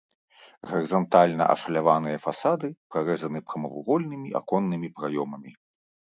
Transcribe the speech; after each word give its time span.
Гарызантальна 0.69 1.45
ашаляваныя 1.55 2.21
фасады 2.25 2.67
прарэзаны 2.95 3.39
прамавугольнымі 3.51 4.35
аконнымі 4.43 4.93
праёмамі. 4.97 5.51